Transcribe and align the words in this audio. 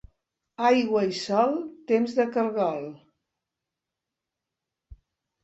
Aigua 0.69 1.03
i 1.09 1.13
sol, 1.17 1.53
temps 1.91 2.15
de 2.21 2.25
caragol. 2.39 2.81